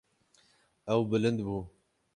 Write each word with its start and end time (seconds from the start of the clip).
Ew 0.93 1.01
bilind 1.09 1.39
bû. 1.45 1.57